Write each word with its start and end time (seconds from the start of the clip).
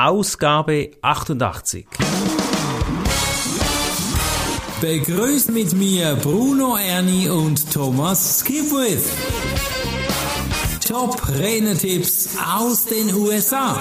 Ausgabe 0.00 0.92
88. 1.02 1.84
Begrüßt 4.80 5.50
mit 5.50 5.72
mir 5.72 6.14
Bruno 6.22 6.76
Ernie 6.76 7.28
und 7.28 7.72
Thomas 7.72 8.38
Skipwith. 8.38 9.10
Top 10.86 11.20
Renetipps 11.36 12.38
aus 12.48 12.84
den 12.84 13.12
USA. 13.12 13.76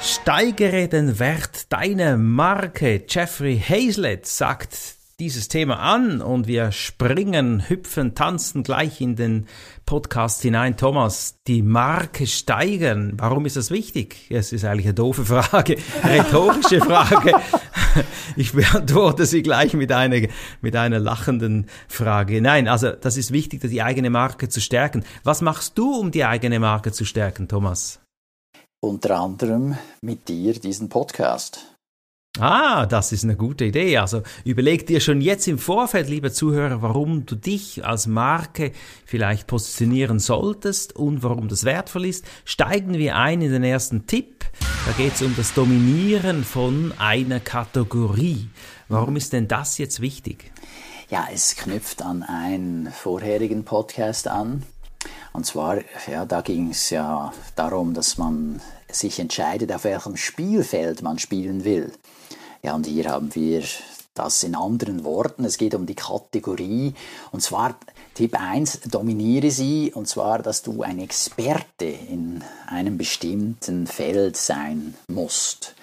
Steigere 0.00 0.88
den 0.88 1.18
Wert 1.18 1.70
deiner 1.70 2.16
Marke. 2.16 3.04
Jeffrey 3.06 3.60
Hazlett 3.60 4.24
sagt 4.26 5.03
dieses 5.20 5.48
Thema 5.48 5.78
an 5.78 6.20
und 6.20 6.46
wir 6.46 6.72
springen, 6.72 7.68
hüpfen, 7.68 8.14
tanzen 8.14 8.62
gleich 8.62 9.00
in 9.00 9.16
den 9.16 9.46
Podcast 9.86 10.42
hinein. 10.42 10.76
Thomas, 10.76 11.36
die 11.46 11.62
Marke 11.62 12.26
steigern, 12.26 13.14
warum 13.16 13.46
ist 13.46 13.56
das 13.56 13.70
wichtig? 13.70 14.30
Es 14.30 14.52
ist 14.52 14.64
eigentlich 14.64 14.86
eine 14.86 14.94
doofe 14.94 15.24
Frage, 15.24 15.76
rhetorische 16.02 16.80
Frage. 16.80 17.32
Ich 18.36 18.54
beantworte 18.54 19.24
sie 19.24 19.44
gleich 19.44 19.72
mit 19.74 19.92
einer, 19.92 20.26
mit 20.60 20.74
einer 20.74 20.98
lachenden 20.98 21.66
Frage. 21.86 22.42
Nein, 22.42 22.66
also 22.66 22.90
das 22.90 23.16
ist 23.16 23.30
wichtig, 23.30 23.60
die 23.60 23.82
eigene 23.82 24.10
Marke 24.10 24.48
zu 24.48 24.60
stärken. 24.60 25.04
Was 25.22 25.42
machst 25.42 25.78
du, 25.78 25.94
um 25.94 26.10
die 26.10 26.24
eigene 26.24 26.58
Marke 26.58 26.90
zu 26.90 27.04
stärken, 27.04 27.46
Thomas? 27.46 28.00
Unter 28.80 29.20
anderem 29.20 29.78
mit 30.02 30.28
dir 30.28 30.54
diesen 30.54 30.88
Podcast. 30.88 31.73
Ah, 32.40 32.84
das 32.86 33.12
ist 33.12 33.22
eine 33.22 33.36
gute 33.36 33.64
Idee. 33.64 33.96
Also 33.98 34.22
überleg 34.44 34.88
dir 34.88 34.98
schon 34.98 35.20
jetzt 35.20 35.46
im 35.46 35.56
Vorfeld, 35.56 36.08
lieber 36.08 36.32
Zuhörer, 36.32 36.82
warum 36.82 37.26
du 37.26 37.36
dich 37.36 37.84
als 37.84 38.08
Marke 38.08 38.72
vielleicht 39.06 39.46
positionieren 39.46 40.18
solltest 40.18 40.96
und 40.96 41.22
warum 41.22 41.46
das 41.46 41.64
wertvoll 41.64 42.06
ist. 42.06 42.24
Steigen 42.44 42.94
wir 42.94 43.14
ein 43.14 43.40
in 43.40 43.52
den 43.52 43.62
ersten 43.62 44.08
Tipp. 44.08 44.46
Da 44.84 44.92
geht 44.92 45.14
es 45.14 45.22
um 45.22 45.36
das 45.36 45.54
Dominieren 45.54 46.42
von 46.42 46.92
einer 46.98 47.38
Kategorie. 47.38 48.48
Warum 48.88 49.14
ist 49.14 49.32
denn 49.32 49.46
das 49.46 49.78
jetzt 49.78 50.00
wichtig? 50.00 50.50
Ja, 51.10 51.28
es 51.32 51.54
knüpft 51.54 52.02
an 52.02 52.24
einen 52.24 52.90
vorherigen 52.90 53.64
Podcast 53.64 54.26
an. 54.26 54.64
Und 55.32 55.46
zwar, 55.46 55.78
ja, 56.10 56.24
da 56.24 56.40
ging 56.40 56.70
es 56.70 56.90
ja 56.90 57.32
darum, 57.54 57.94
dass 57.94 58.18
man 58.18 58.60
sich 58.90 59.20
entscheidet, 59.20 59.72
auf 59.72 59.84
welchem 59.84 60.16
Spielfeld 60.16 61.02
man 61.02 61.20
spielen 61.20 61.64
will. 61.64 61.92
Ja, 62.64 62.74
und 62.74 62.86
hier 62.86 63.10
haben 63.10 63.34
wir 63.34 63.62
das 64.14 64.42
in 64.42 64.54
anderen 64.54 65.04
Worten. 65.04 65.44
Es 65.44 65.58
geht 65.58 65.74
um 65.74 65.84
die 65.84 65.94
Kategorie. 65.94 66.94
Und 67.30 67.42
zwar 67.42 67.78
Tipp 68.14 68.40
1, 68.40 68.80
dominiere 68.90 69.50
sie. 69.50 69.92
Und 69.94 70.08
zwar, 70.08 70.38
dass 70.38 70.62
du 70.62 70.82
ein 70.82 70.98
Experte 70.98 71.84
in 71.84 72.42
einem 72.66 72.96
bestimmten 72.96 73.86
Feld 73.86 74.38
sein 74.38 74.94
musst. 75.08 75.74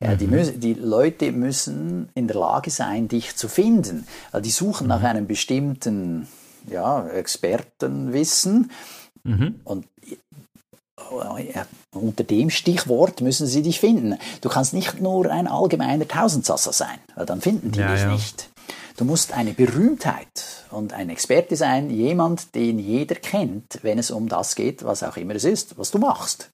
Ja, 0.00 0.14
die, 0.14 0.26
müssen, 0.26 0.58
die, 0.58 0.72
Leute 0.72 1.32
müssen 1.32 2.08
in 2.14 2.28
der 2.28 2.36
Lage 2.36 2.70
sein, 2.70 3.08
dich 3.08 3.36
zu 3.36 3.46
finden. 3.46 4.06
Weil 4.30 4.40
die 4.40 4.50
suchen 4.50 4.86
nach 4.86 5.02
einem 5.02 5.26
bestimmten 5.26 6.28
ja, 6.66 7.06
Expertenwissen. 7.08 8.70
Mhm. 9.22 9.60
Und 9.64 9.84
unter 11.92 12.24
dem 12.24 12.50
Stichwort 12.50 13.20
müssen 13.20 13.46
sie 13.46 13.62
dich 13.62 13.80
finden. 13.80 14.18
Du 14.40 14.48
kannst 14.48 14.74
nicht 14.74 15.00
nur 15.00 15.30
ein 15.30 15.46
allgemeiner 15.46 16.08
Tausendsasser 16.08 16.72
sein, 16.72 16.98
weil 17.14 17.26
dann 17.26 17.40
finden 17.40 17.72
die 17.72 17.80
ja, 17.80 17.92
dich 17.92 18.02
ja. 18.02 18.12
nicht. 18.12 18.48
Du 18.96 19.04
musst 19.04 19.32
eine 19.32 19.52
Berühmtheit 19.52 20.66
und 20.70 20.92
ein 20.92 21.08
Experte 21.08 21.56
sein, 21.56 21.90
jemand, 21.90 22.54
den 22.54 22.78
jeder 22.78 23.14
kennt, 23.14 23.78
wenn 23.82 23.98
es 23.98 24.10
um 24.10 24.28
das 24.28 24.54
geht, 24.54 24.84
was 24.84 25.02
auch 25.02 25.16
immer 25.16 25.34
es 25.34 25.44
ist, 25.44 25.78
was 25.78 25.90
du 25.90 25.98
machst. 25.98 26.50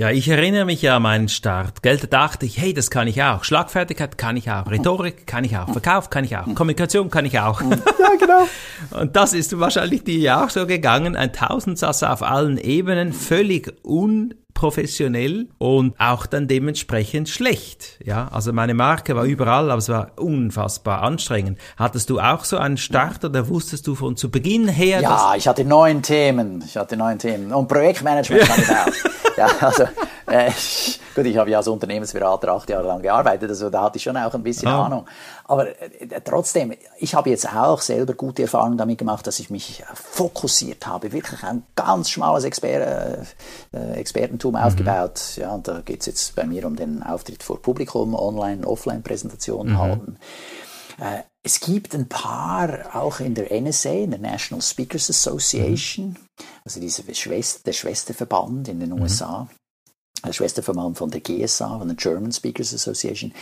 Ja, 0.00 0.08
ich 0.10 0.28
erinnere 0.28 0.64
mich 0.64 0.80
ja 0.80 0.96
an 0.96 1.02
meinen 1.02 1.28
Start. 1.28 1.82
Geld, 1.82 2.04
da 2.04 2.06
dachte 2.06 2.46
ich, 2.46 2.56
hey, 2.56 2.72
das 2.72 2.90
kann 2.90 3.06
ich 3.06 3.22
auch. 3.22 3.44
Schlagfertigkeit 3.44 4.16
kann 4.16 4.34
ich 4.38 4.50
auch. 4.50 4.70
Rhetorik 4.70 5.26
kann 5.26 5.44
ich 5.44 5.58
auch. 5.58 5.70
Verkauf 5.70 6.08
kann 6.08 6.24
ich 6.24 6.38
auch. 6.38 6.46
Kommunikation 6.54 7.10
kann 7.10 7.26
ich 7.26 7.38
auch. 7.38 7.60
Ja, 8.00 8.16
genau. 8.18 8.48
Und 9.02 9.14
das 9.14 9.34
ist 9.34 9.60
wahrscheinlich 9.60 10.02
dir 10.02 10.42
auch 10.42 10.48
so 10.48 10.66
gegangen. 10.66 11.16
Ein 11.16 11.34
Tausendsasser 11.34 12.10
auf 12.10 12.22
allen 12.22 12.56
Ebenen, 12.56 13.12
völlig 13.12 13.74
un 13.84 14.32
professionell 14.54 15.48
und 15.58 15.94
auch 15.98 16.26
dann 16.26 16.48
dementsprechend 16.48 17.28
schlecht. 17.28 17.98
Ja, 18.04 18.28
also 18.32 18.52
meine 18.52 18.74
Marke 18.74 19.16
war 19.16 19.24
überall, 19.24 19.70
aber 19.70 19.78
es 19.78 19.88
war 19.88 20.12
unfassbar 20.16 21.02
anstrengend. 21.02 21.58
Hattest 21.76 22.10
du 22.10 22.20
auch 22.20 22.44
so 22.44 22.58
einen 22.58 22.76
Start 22.76 23.24
oder 23.24 23.48
wusstest 23.48 23.86
du 23.86 23.94
von 23.94 24.16
zu 24.16 24.30
Beginn 24.30 24.68
her? 24.68 25.00
Ja, 25.00 25.34
ich 25.36 25.48
hatte 25.48 25.64
neun 25.64 26.02
Themen. 26.02 26.62
Ich 26.66 26.76
hatte 26.76 26.96
neun 26.96 27.18
Themen. 27.18 27.52
Und 27.52 27.68
Projektmanagement 27.68 28.42
kann 28.46 28.60
ich 28.60 28.70
auch. 28.70 29.10
Ja, 29.36 29.48
also 29.60 29.84
äh, 30.26 30.50
gut, 31.14 31.26
ich 31.26 31.36
habe 31.36 31.50
ja 31.50 31.58
als 31.58 31.68
Unternehmensberater 31.68 32.52
acht 32.52 32.68
Jahre 32.70 32.86
lang 32.86 33.02
gearbeitet, 33.02 33.50
also 33.50 33.68
da 33.70 33.82
hatte 33.82 33.96
ich 33.96 34.02
schon 34.02 34.16
auch 34.16 34.32
ein 34.34 34.42
bisschen 34.42 34.68
ah. 34.68 34.86
Ahnung. 34.86 35.06
Aber 35.50 35.66
äh, 35.82 36.20
trotzdem, 36.24 36.72
ich 36.98 37.16
habe 37.16 37.28
jetzt 37.28 37.52
auch 37.52 37.80
selber 37.80 38.14
gute 38.14 38.42
Erfahrungen 38.42 38.78
damit 38.78 38.98
gemacht, 38.98 39.26
dass 39.26 39.40
ich 39.40 39.50
mich 39.50 39.82
fokussiert 39.94 40.86
habe, 40.86 41.10
wirklich 41.10 41.42
ein 41.42 41.64
ganz 41.74 42.08
schmales 42.08 42.44
Exper 42.44 43.24
äh, 43.72 43.92
Expertentum 43.94 44.52
mhm. 44.52 44.60
aufgebaut. 44.60 45.20
Ja, 45.34 45.52
und 45.52 45.66
da 45.66 45.80
geht 45.80 46.02
es 46.02 46.06
jetzt 46.06 46.36
bei 46.36 46.44
mir 46.44 46.64
um 46.68 46.76
den 46.76 47.02
Auftritt 47.02 47.42
vor 47.42 47.60
Publikum, 47.60 48.14
Online-, 48.14 48.64
Offline-Präsentationen 48.64 49.72
mhm. 49.72 49.78
halten. 49.78 50.16
Äh, 51.00 51.22
es 51.42 51.58
gibt 51.58 51.96
ein 51.96 52.08
paar 52.08 52.94
auch 52.94 53.18
in 53.18 53.34
der 53.34 53.50
NSA, 53.50 53.90
in 53.90 54.12
der 54.12 54.20
National 54.20 54.62
Speakers 54.62 55.10
Association, 55.10 56.10
mhm. 56.10 56.16
also 56.64 56.78
diese 56.78 57.02
Schwester, 57.12 57.62
der 57.66 57.72
Schwesterverband 57.72 58.68
in 58.68 58.78
den 58.78 58.92
USA. 58.92 59.48
Schwesterverband 60.30 60.98
von 60.98 61.10
der 61.10 61.20
GSA, 61.20 61.78
von 61.78 61.88
der 61.88 61.96
German 61.96 62.32
Speakers 62.32 62.74
Association. 62.74 63.32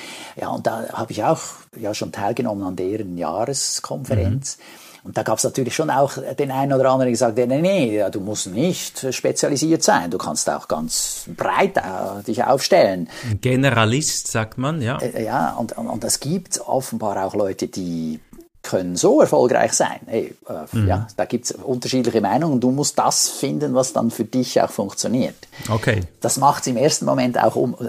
Ja, 0.41 0.49
und 0.49 0.67
da 0.67 0.89
habe 0.93 1.13
ich 1.13 1.23
auch 1.25 1.41
ja 1.77 1.95
schon 1.95 2.13
teilgenommen 2.13 2.65
an 2.65 2.77
deren 2.77 3.19
Jahreskonferenz. 3.19 4.59
Mhm. 4.59 4.89
Und 5.05 5.17
da 5.17 5.23
gab 5.23 5.39
es 5.39 5.45
natürlich 5.45 5.75
schon 5.75 5.91
auch 5.91 6.19
den 6.39 6.51
einen 6.51 6.73
oder 6.73 6.91
anderen, 6.91 7.07
der 7.07 7.11
gesagt 7.13 7.39
hat, 7.39 7.49
nee, 7.49 7.63
nee, 7.63 8.05
du 8.11 8.21
musst 8.21 8.49
nicht 8.49 9.15
spezialisiert 9.15 9.83
sein, 9.83 10.11
du 10.11 10.19
kannst 10.19 10.51
auch 10.51 10.69
ganz 10.69 11.25
breit 11.37 11.77
äh, 11.77 12.23
dich 12.27 12.45
aufstellen. 12.45 13.09
Generalist, 13.41 14.27
sagt 14.31 14.59
man, 14.59 14.83
ja. 14.83 14.99
Äh, 14.99 15.25
ja, 15.25 15.53
und, 15.53 15.79
und 15.79 16.05
es 16.05 16.21
gibt 16.21 16.61
offenbar 16.61 17.25
auch 17.25 17.35
Leute, 17.35 17.69
die 17.69 18.21
können 18.69 18.97
so 18.97 19.23
erfolgreich 19.23 19.73
sein. 19.73 20.01
Hey, 20.07 20.35
äh, 20.47 20.77
mhm. 20.77 20.87
ja, 20.87 21.07
da 21.17 21.25
gibt 21.25 21.47
es 21.47 21.53
unterschiedliche 21.53 22.21
Meinungen. 22.21 22.61
Du 22.61 22.71
musst 22.71 22.99
das 22.99 23.31
finden, 23.31 23.75
was 23.75 23.95
dann 23.95 24.11
für 24.11 24.25
dich 24.25 24.61
auch 24.61 24.71
funktioniert. 24.71 25.35
Okay. 25.71 26.03
Das 26.21 26.37
macht 26.37 26.61
es 26.63 26.67
im 26.67 26.77
ersten 26.77 27.07
Moment 27.07 27.43
auch 27.43 27.57
um, 27.57 27.75
äh, 27.75 27.87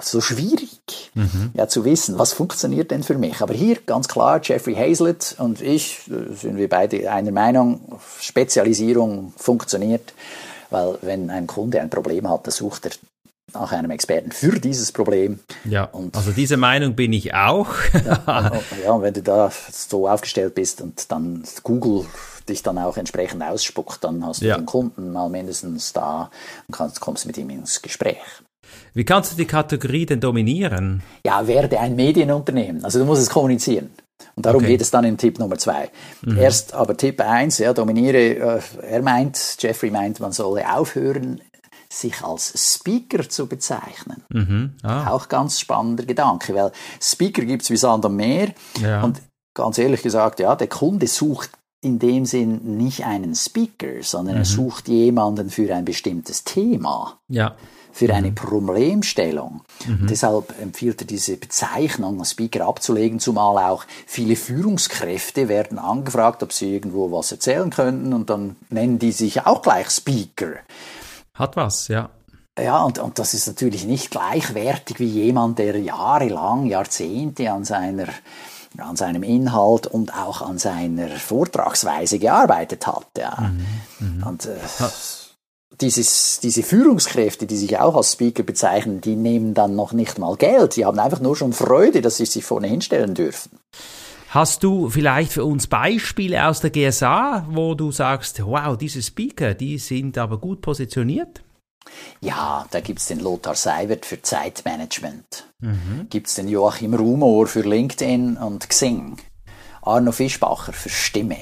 so 0.00 0.20
schwierig, 0.20 1.12
mhm. 1.14 1.52
ja, 1.54 1.68
zu 1.68 1.84
wissen, 1.84 2.18
was 2.18 2.32
funktioniert 2.32 2.90
denn 2.90 3.04
für 3.04 3.16
mich. 3.16 3.40
Aber 3.40 3.54
hier 3.54 3.76
ganz 3.86 4.08
klar, 4.08 4.40
Jeffrey 4.42 4.74
Hazlett 4.74 5.36
und 5.38 5.60
ich 5.60 6.00
äh, 6.08 6.34
sind 6.34 6.56
wir 6.56 6.68
beide 6.68 7.08
einer 7.08 7.30
Meinung, 7.30 8.00
Spezialisierung 8.20 9.32
funktioniert. 9.36 10.12
Weil 10.70 10.98
wenn 11.02 11.30
ein 11.30 11.46
Kunde 11.46 11.80
ein 11.80 11.90
Problem 11.90 12.28
hat, 12.28 12.48
dann 12.48 12.52
sucht 12.52 12.86
er 12.86 12.90
nach 13.60 13.72
einem 13.72 13.90
Experten 13.90 14.32
für 14.32 14.58
dieses 14.60 14.92
Problem. 14.92 15.40
Ja, 15.64 15.84
und 15.84 16.16
also 16.16 16.32
diese 16.32 16.56
Meinung 16.56 16.94
bin 16.94 17.12
ich 17.12 17.34
auch. 17.34 17.68
ja, 17.94 18.52
ja, 18.84 18.92
und 18.92 19.02
wenn 19.02 19.14
du 19.14 19.22
da 19.22 19.50
so 19.70 20.08
aufgestellt 20.08 20.54
bist 20.54 20.80
und 20.80 21.10
dann 21.10 21.42
Google 21.62 22.06
dich 22.48 22.62
dann 22.62 22.78
auch 22.78 22.96
entsprechend 22.96 23.42
ausspuckt, 23.42 24.04
dann 24.04 24.24
hast 24.24 24.42
du 24.42 24.46
ja. 24.46 24.56
den 24.56 24.66
Kunden 24.66 25.12
mal 25.12 25.28
mindestens 25.28 25.92
da 25.92 26.30
und 26.68 26.74
kannst, 26.76 27.00
kommst 27.00 27.26
mit 27.26 27.36
ihm 27.38 27.50
ins 27.50 27.82
Gespräch. 27.82 28.16
Wie 28.94 29.04
kannst 29.04 29.32
du 29.32 29.36
die 29.36 29.46
Kategorie 29.46 30.06
denn 30.06 30.20
dominieren? 30.20 31.02
Ja, 31.24 31.46
werde 31.46 31.78
ein 31.78 31.96
Medienunternehmen. 31.96 32.84
Also 32.84 32.98
du 32.98 33.04
musst 33.04 33.22
es 33.22 33.30
kommunizieren. 33.30 33.90
Und 34.34 34.46
darum 34.46 34.62
okay. 34.62 34.72
geht 34.72 34.80
es 34.80 34.90
dann 34.90 35.04
in 35.04 35.18
Tipp 35.18 35.38
Nummer 35.38 35.58
zwei. 35.58 35.90
Mhm. 36.22 36.38
Erst 36.38 36.74
aber 36.74 36.96
Tipp 36.96 37.20
eins, 37.20 37.58
ja, 37.58 37.72
dominiere, 37.72 38.18
äh, 38.18 38.60
er 38.82 39.02
meint, 39.02 39.56
Jeffrey 39.58 39.90
meint, 39.90 40.20
man 40.20 40.32
solle 40.32 40.74
aufhören, 40.74 41.40
sich 41.96 42.22
als 42.22 42.74
Speaker 42.74 43.28
zu 43.28 43.46
bezeichnen. 43.46 44.22
Mhm. 44.28 44.72
Ah. 44.82 45.10
Auch 45.10 45.28
ganz 45.28 45.60
spannender 45.60 46.04
Gedanke, 46.04 46.54
weil 46.54 46.72
Speaker 47.00 47.44
gibt 47.44 47.62
es 47.62 47.70
wie 47.70 47.76
Sand 47.76 48.04
am 48.04 48.16
Meer. 48.16 48.52
Ja. 48.80 49.02
Und 49.02 49.20
ganz 49.54 49.78
ehrlich 49.78 50.02
gesagt, 50.02 50.40
ja, 50.40 50.54
der 50.54 50.68
Kunde 50.68 51.06
sucht 51.06 51.50
in 51.80 51.98
dem 51.98 52.26
Sinn 52.26 52.76
nicht 52.76 53.04
einen 53.04 53.34
Speaker, 53.34 54.02
sondern 54.02 54.34
mhm. 54.36 54.40
er 54.40 54.44
sucht 54.44 54.88
jemanden 54.88 55.50
für 55.50 55.74
ein 55.74 55.84
bestimmtes 55.84 56.44
Thema. 56.44 57.18
Ja. 57.28 57.54
Für 57.92 58.12
eine 58.12 58.30
mhm. 58.30 58.34
Problemstellung. 58.34 59.62
Mhm. 59.86 60.06
deshalb 60.08 60.60
empfiehlt 60.60 61.00
er 61.00 61.06
diese 61.06 61.38
Bezeichnung 61.38 62.22
Speaker 62.26 62.66
abzulegen, 62.66 63.20
zumal 63.20 63.70
auch 63.70 63.84
viele 64.06 64.36
Führungskräfte 64.36 65.48
werden 65.48 65.78
angefragt, 65.78 66.42
ob 66.42 66.52
sie 66.52 66.74
irgendwo 66.74 67.10
was 67.10 67.32
erzählen 67.32 67.70
könnten 67.70 68.12
und 68.12 68.28
dann 68.28 68.56
nennen 68.68 68.98
die 68.98 69.12
sich 69.12 69.46
auch 69.46 69.62
gleich 69.62 69.88
Speaker. 69.88 70.56
Hat 71.36 71.56
was, 71.56 71.88
ja. 71.88 72.10
Ja, 72.58 72.82
und, 72.82 72.98
und 72.98 73.18
das 73.18 73.34
ist 73.34 73.46
natürlich 73.46 73.84
nicht 73.84 74.10
gleichwertig 74.10 74.98
wie 74.98 75.06
jemand, 75.06 75.58
der 75.58 75.78
jahrelang, 75.78 76.66
Jahrzehnte 76.66 77.52
an 77.52 77.64
seiner 77.64 78.08
an 78.78 78.96
seinem 78.96 79.22
Inhalt 79.22 79.86
und 79.86 80.14
auch 80.14 80.42
an 80.42 80.58
seiner 80.58 81.08
Vortragsweise 81.08 82.18
gearbeitet 82.18 82.86
hat. 82.86 83.06
Ja. 83.16 83.52
Mhm. 84.00 84.22
Und 84.22 84.46
äh, 84.46 84.56
dieses, 85.80 86.40
diese 86.40 86.62
Führungskräfte, 86.62 87.46
die 87.46 87.56
sich 87.56 87.78
auch 87.78 87.96
als 87.96 88.12
Speaker 88.12 88.42
bezeichnen, 88.42 89.00
die 89.00 89.16
nehmen 89.16 89.54
dann 89.54 89.76
noch 89.76 89.92
nicht 89.92 90.18
mal 90.18 90.36
Geld. 90.36 90.76
Die 90.76 90.84
haben 90.84 90.98
einfach 90.98 91.20
nur 91.20 91.36
schon 91.36 91.52
Freude, 91.52 92.00
dass 92.00 92.16
sie 92.16 92.26
sich 92.26 92.44
vorne 92.44 92.68
hinstellen 92.68 93.14
dürfen. 93.14 93.58
Hast 94.36 94.62
du 94.62 94.90
vielleicht 94.90 95.32
für 95.32 95.46
uns 95.46 95.66
Beispiele 95.66 96.46
aus 96.46 96.60
der 96.60 96.68
GSA, 96.68 97.46
wo 97.48 97.72
du 97.72 97.90
sagst, 97.90 98.44
wow, 98.44 98.76
diese 98.76 99.02
Speaker, 99.02 99.54
die 99.54 99.78
sind 99.78 100.18
aber 100.18 100.36
gut 100.36 100.60
positioniert? 100.60 101.42
Ja, 102.20 102.66
da 102.70 102.80
gibt 102.80 102.98
es 102.98 103.06
den 103.06 103.20
Lothar 103.20 103.54
Seiwert 103.54 104.04
für 104.04 104.20
Zeitmanagement. 104.20 105.48
Mhm. 105.60 106.08
Gibt 106.10 106.26
es 106.26 106.34
den 106.34 106.48
Joachim 106.48 106.92
Rumor 106.92 107.46
für 107.46 107.62
LinkedIn 107.62 108.36
und 108.36 108.68
Xing. 108.68 109.16
Arno 109.80 110.12
Fischbacher 110.12 110.74
für 110.74 110.90
Stimme. 110.90 111.38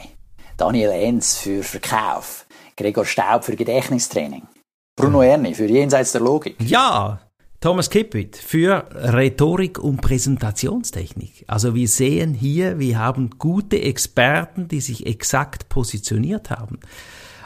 Daniel 0.57 0.91
Enz 0.91 1.37
für 1.39 1.65
Verkauf. 1.65 2.47
Gregor 2.77 3.07
Staub 3.07 3.43
für 3.43 3.57
Gedächtnistraining. 3.57 4.47
Bruno 4.95 5.19
mhm. 5.19 5.25
Erni 5.25 5.55
für 5.57 5.67
Jenseits 5.67 6.13
der 6.13 6.21
Logik. 6.21 6.55
Ja, 6.61 7.19
Thomas 7.65 7.89
Kippit 7.89 8.37
für 8.37 8.85
Rhetorik 8.93 9.79
und 9.79 10.03
Präsentationstechnik. 10.03 11.47
Also 11.47 11.75
wir 11.75 11.89
sehen 11.89 12.35
hier, 12.35 12.79
wir 12.79 12.99
haben 12.99 13.31
gute 13.39 13.81
Experten, 13.81 14.69
die 14.69 14.83
sich 14.83 15.07
exakt 15.07 15.71
positioniert 15.71 16.51
haben. 16.51 16.79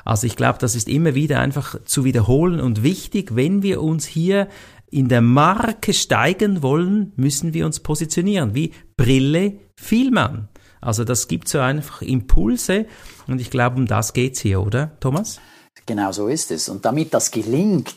Also 0.05 0.27
ich 0.27 0.35
glaube, 0.35 0.59
das 0.59 0.75
ist 0.75 0.89
immer 0.89 1.15
wieder 1.15 1.39
einfach 1.39 1.77
zu 1.85 2.03
wiederholen 2.03 2.59
und 2.59 2.83
wichtig, 2.83 3.37
wenn 3.37 3.63
wir 3.63 3.81
uns 3.81 4.07
hier 4.07 4.49
in 4.91 5.07
der 5.07 5.21
Marke 5.21 5.93
steigen 5.93 6.65
wollen, 6.65 7.13
müssen 7.15 7.55
wir 7.55 7.65
uns 7.65 7.79
positionieren, 7.79 8.57
wie 8.57 8.73
Brille 8.97 9.61
Vielmann. 9.77 10.49
Also 10.81 11.05
das 11.05 11.29
gibt 11.29 11.47
so 11.47 11.61
einfach 11.61 12.03
Impulse 12.03 12.87
und 13.29 13.41
ich 13.41 13.53
glaube, 13.53 13.77
um 13.77 13.87
das 13.87 14.15
geht's 14.15 14.41
hier, 14.41 14.63
oder, 14.63 14.99
Thomas? 14.99 15.39
Genau 15.87 16.13
so 16.13 16.29
ist 16.29 16.51
es. 16.51 16.69
Und 16.69 16.85
damit 16.85 17.15
das 17.15 17.31
gelingt, 17.31 17.95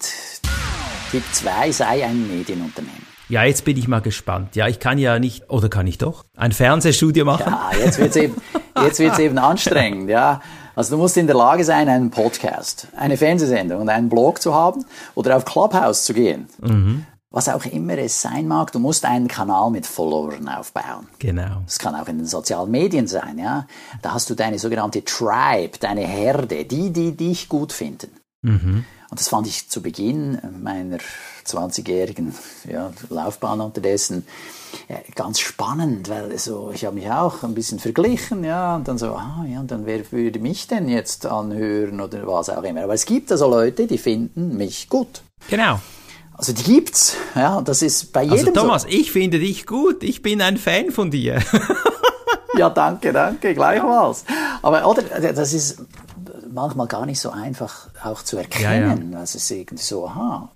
Tipp 1.12 1.24
2 1.34 1.74
sei 1.74 2.06
ein 2.06 2.26
Medienunternehmen. 2.26 3.06
Ja, 3.28 3.44
jetzt 3.44 3.66
bin 3.66 3.76
ich 3.76 3.90
mal 3.90 4.00
gespannt. 4.00 4.56
Ja, 4.56 4.70
ich 4.70 4.80
kann 4.80 4.98
ja 4.98 5.20
nicht, 5.20 5.50
oder 5.50 5.68
kann 5.68 5.86
ich 5.86 5.98
doch, 5.98 6.24
ein 6.38 6.54
Fernsehstudio 6.54 7.26
machen? 7.26 7.52
Ja, 7.52 7.72
jetzt 7.78 7.98
wird's 7.98 8.16
eben, 8.16 8.36
jetzt 8.82 8.98
wird's 9.00 9.20
eben 9.20 9.38
anstrengend, 9.38 10.10
ja. 10.10 10.42
Also 10.74 10.96
du 10.96 11.02
musst 11.02 11.18
in 11.18 11.28
der 11.28 11.36
Lage 11.36 11.66
sein, 11.66 11.90
einen 11.90 12.12
Podcast, 12.12 12.88
eine 12.96 13.18
Fernsehsendung 13.18 13.82
und 13.82 13.90
einen 13.90 14.08
Blog 14.08 14.42
zu 14.42 14.56
haben 14.56 14.86
oder 15.14 15.36
auf 15.36 15.44
Clubhouse 15.44 16.06
zu 16.06 16.14
gehen. 16.14 16.48
Mhm. 16.62 17.06
Was 17.30 17.50
auch 17.50 17.66
immer 17.66 17.98
es 17.98 18.22
sein 18.22 18.48
mag, 18.48 18.72
du 18.72 18.80
musst 18.80 19.04
einen 19.04 19.28
Kanal 19.28 19.70
mit 19.70 19.86
Followern 19.86 20.48
aufbauen. 20.48 21.10
Genau. 21.20 21.64
Das 21.66 21.78
kann 21.78 21.94
auch 21.94 22.08
in 22.08 22.20
den 22.20 22.28
sozialen 22.28 22.72
Medien 22.72 23.08
sein, 23.08 23.38
ja. 23.38 23.68
Da 24.02 24.14
hast 24.14 24.30
du 24.30 24.34
deine 24.36 24.60
sogenannte 24.60 25.04
Tribe, 25.04 25.78
deine 25.78 26.08
Herde, 26.08 26.64
die, 26.64 26.92
die 26.92 27.18
dich 27.18 27.50
gut 27.50 27.74
finden. 27.74 28.12
Mhm. 28.44 28.86
Und 29.12 29.20
das 29.20 29.28
fand 29.28 29.46
ich 29.46 29.70
zu 29.70 29.82
Beginn 29.82 30.40
meiner 30.64 30.98
20-jährigen 31.46 32.34
ja, 32.68 32.92
Laufbahn 33.10 33.62
unterdessen 33.62 34.26
ganz 35.16 35.40
spannend, 35.40 36.10
weil 36.10 36.38
so, 36.38 36.72
ich 36.74 36.86
habe 36.86 36.96
mich 36.96 37.10
auch 37.10 37.44
ein 37.44 37.54
bisschen 37.54 37.80
verglichen, 37.80 38.44
ja, 38.44 38.76
und 38.76 38.88
dann 38.88 38.98
so, 38.98 39.08
ah, 39.08 39.46
ja, 39.48 39.60
und 39.60 39.70
dann 39.72 39.86
wer 39.86 40.12
würde 40.12 40.40
mich 40.40 40.68
denn 40.68 40.88
jetzt 40.90 41.26
anhören 41.26 42.00
oder 42.02 42.26
was 42.28 42.50
auch 42.50 42.64
immer. 42.64 42.84
Aber 42.84 42.94
es 42.94 43.06
gibt 43.06 43.32
also 43.32 43.50
Leute, 43.50 43.88
die 43.88 43.98
finden 43.98 44.58
mich 44.58 44.90
gut. 44.90 45.22
Genau. 45.50 45.80
Also 46.34 46.54
die 46.54 46.64
gibt's, 46.64 47.16
ja, 47.36 47.62
das 47.62 47.82
ist 47.82 48.14
bei 48.14 48.22
also 48.22 48.36
jedem 48.36 48.50
also 48.50 48.62
Thomas, 48.62 48.82
so. 48.84 48.88
ich 48.88 49.12
finde 49.12 49.40
dich 49.40 49.66
gut, 49.66 50.04
ich 50.04 50.22
bin 50.22 50.42
ein 50.42 50.58
Fan 50.58 50.92
von 50.92 51.12
dir. 51.12 51.40
ja, 52.58 52.70
danke, 52.70 53.14
danke, 53.14 53.54
gleichfalls. 53.54 54.26
Aber 54.62 54.88
oder, 54.88 55.04
das 55.34 55.54
ist 55.54 55.84
manchmal 56.52 56.88
gar 56.88 57.06
nicht 57.06 57.20
so 57.20 57.32
einfach 57.32 57.88
auch 58.04 58.22
zu 58.24 58.38
erkennen. 58.38 59.12
Ja, 59.12 59.14
ja. 59.14 59.20
Also 59.20 59.38
es 59.38 59.44
ist 59.44 59.52
irgendwie 59.52 59.84
so, 59.84 60.08
aha, 60.08 60.50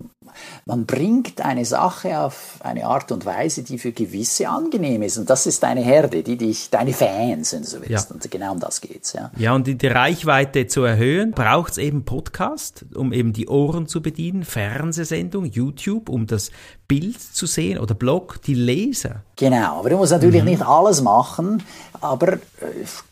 man 0.64 0.86
bringt 0.86 1.40
eine 1.40 1.64
Sache 1.64 2.18
auf 2.18 2.58
eine 2.60 2.86
Art 2.86 3.12
und 3.12 3.24
Weise, 3.24 3.62
die 3.62 3.78
für 3.78 3.92
gewisse 3.92 4.48
angenehm 4.48 5.02
ist. 5.02 5.18
Und 5.18 5.30
das 5.30 5.46
ist 5.46 5.62
deine 5.62 5.80
Herde, 5.80 6.22
die 6.22 6.36
dich, 6.36 6.70
deine 6.70 6.92
Fans, 6.92 7.52
wenn 7.52 7.62
du 7.62 7.68
so 7.68 7.78
willst. 7.80 8.10
Ja. 8.10 8.14
Und 8.14 8.30
genau 8.30 8.52
um 8.52 8.60
das 8.60 8.80
geht's. 8.80 9.12
Ja, 9.12 9.30
ja 9.36 9.54
und 9.54 9.66
die 9.66 9.86
Reichweite 9.86 10.66
zu 10.66 10.82
erhöhen, 10.82 11.32
braucht 11.32 11.72
es 11.72 11.78
eben 11.78 12.04
Podcast, 12.04 12.84
um 12.94 13.12
eben 13.12 13.32
die 13.32 13.48
Ohren 13.48 13.86
zu 13.86 14.02
bedienen, 14.02 14.44
Fernsehsendung, 14.44 15.44
YouTube, 15.44 16.08
um 16.08 16.26
das 16.26 16.50
Bild 16.88 17.20
zu 17.20 17.46
sehen 17.46 17.78
oder 17.78 17.94
Blog, 17.94 18.40
die 18.42 18.54
Leser. 18.54 19.22
Genau, 19.36 19.80
aber 19.80 19.90
du 19.90 19.96
musst 19.96 20.12
natürlich 20.12 20.42
mhm. 20.42 20.50
nicht 20.50 20.62
alles 20.62 21.02
machen, 21.02 21.62
aber 22.00 22.34
äh, 22.34 22.38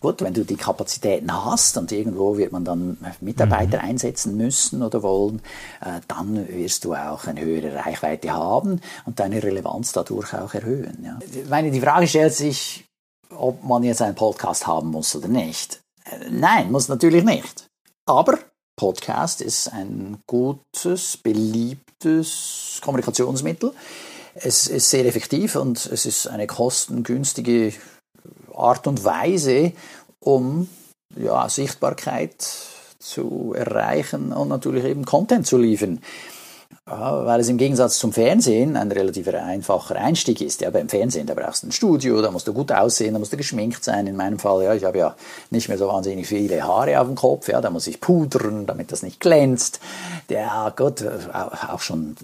gut, 0.01 0.23
wenn 0.23 0.33
du 0.33 0.45
die 0.45 0.57
Kapazitäten 0.57 1.33
hast 1.33 1.77
und 1.77 1.91
irgendwo 1.93 2.37
wird 2.37 2.53
man 2.53 2.65
dann 2.65 2.97
Mitarbeiter 3.21 3.79
mhm. 3.79 3.89
einsetzen 3.89 4.37
müssen 4.37 4.83
oder 4.83 5.03
wollen, 5.03 5.41
äh, 5.81 6.01
dann 6.09 6.49
wirst 6.49 6.85
du 6.85 6.95
auch 6.95 7.27
eine 7.27 7.41
höhere 7.41 7.75
Reichweite 7.75 8.33
haben 8.33 8.81
und 9.07 9.21
deine 9.21 9.43
Relevanz 9.43 9.93
dadurch 9.93 10.35
auch 10.35 10.55
erhöhen. 10.55 11.05
Ja. 11.05 11.19
Ich 11.21 11.49
meine, 11.49 11.71
die 11.71 11.81
Frage 11.81 12.07
stellt 12.07 12.35
sich, 12.35 12.85
ob 13.37 13.65
man 13.65 13.83
jetzt 13.83 14.03
einen 14.03 14.15
Podcast 14.15 14.67
haben 14.67 14.91
muss 14.91 15.15
oder 15.17 15.29
nicht. 15.29 15.81
Äh, 16.05 16.31
nein, 16.31 16.71
muss 16.71 16.89
natürlich 16.89 17.25
nicht. 17.25 17.67
Aber 18.07 18.39
Podcast 18.77 19.41
ist 19.41 19.73
ein 19.73 20.19
gutes, 20.27 21.17
beliebtes 21.17 22.81
Kommunikationsmittel. 22.83 23.73
Es 24.35 24.67
ist 24.67 24.91
sehr 24.91 25.07
effektiv 25.07 25.55
und 25.57 25.87
es 25.87 26.07
ist 26.07 26.27
eine 26.27 26.47
kostengünstige 26.47 27.73
Art 28.53 28.87
und 28.87 29.05
Weise, 29.05 29.73
um 30.19 30.69
ja, 31.17 31.49
Sichtbarkeit 31.49 32.35
zu 32.99 33.55
erreichen 33.57 34.33
und 34.33 34.49
natürlich 34.49 34.85
eben 34.85 35.05
Content 35.05 35.47
zu 35.47 35.59
liefern. 35.59 36.01
Ja, 36.87 37.25
weil 37.25 37.41
es 37.41 37.49
im 37.49 37.57
Gegensatz 37.57 37.99
zum 37.99 38.13
Fernsehen 38.13 38.77
ein 38.77 38.93
relativ 38.93 39.27
einfacher 39.29 39.97
Einstieg 39.97 40.43
ist. 40.43 40.61
Ja, 40.61 40.69
beim 40.69 40.91
Fernsehen, 40.91 41.27
da 41.27 41.33
brauchst 41.33 41.63
du 41.63 41.69
ein 41.69 41.73
Studio, 41.73 42.21
da 42.21 42.31
musst 42.31 42.47
du 42.47 42.53
gut 42.53 42.71
aussehen, 42.71 43.15
da 43.15 43.19
musst 43.19 43.33
du 43.33 43.39
geschminkt 43.39 43.83
sein. 43.83 44.07
In 44.07 44.17
meinem 44.17 44.39
Fall, 44.39 44.65
ja, 44.65 44.75
ich 44.75 44.85
habe 44.85 44.99
ja 44.99 45.17
nicht 45.49 45.71
mehr 45.71 45.79
so 45.79 45.89
wahnsinnig 45.89 46.27
viele 46.27 46.63
Haare 46.63 47.01
auf 47.01 47.07
dem 47.07 47.17
Kopf, 47.17 47.49
ja, 47.49 47.63
da 47.63 47.71
muss 47.71 47.87
ich 47.87 48.03
pudern, 48.03 48.67
damit 48.67 48.93
das 48.93 49.03
nicht 49.03 49.19
glänzt. 49.19 49.81
Ja, 50.29 50.71
Gott, 50.77 51.03
auch 51.33 51.81
schon 51.81 52.17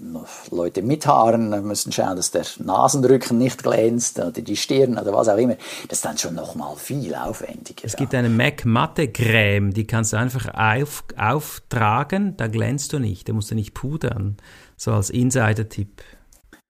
Leute 0.51 0.83
mit 0.83 1.07
Haaren 1.07 1.49
müssen 1.65 1.91
schauen, 1.91 2.15
dass 2.15 2.29
der 2.29 2.45
Nasenrücken 2.59 3.39
nicht 3.39 3.63
glänzt 3.63 4.19
oder 4.19 4.29
die 4.29 4.55
Stirn 4.55 4.99
oder 4.99 5.11
was 5.11 5.27
auch 5.27 5.37
immer. 5.37 5.55
Das 5.89 5.97
ist 5.97 6.05
dann 6.05 6.19
schon 6.19 6.35
nochmal 6.35 6.75
viel 6.75 7.15
aufwendiger. 7.15 7.81
Es 7.81 7.95
gibt 7.95 8.13
eine 8.13 8.29
MAC 8.29 8.65
Matte 8.65 9.07
Creme, 9.07 9.73
die 9.73 9.87
kannst 9.87 10.13
du 10.13 10.17
einfach 10.17 10.53
auf, 10.53 11.03
auftragen, 11.17 12.37
da 12.37 12.45
glänzt 12.45 12.93
du 12.93 12.99
nicht, 12.99 13.27
da 13.27 13.33
musst 13.33 13.49
du 13.49 13.55
nicht 13.55 13.73
pudern. 13.73 14.37
So 14.81 14.93
als 14.93 15.11
Insider-Tipp. 15.11 16.01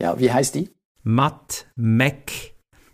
Ja, 0.02 0.20
wie 0.20 0.30
heißt 0.30 0.56
die? 0.56 0.70
Matt 1.02 1.72
Mac. 1.78 2.34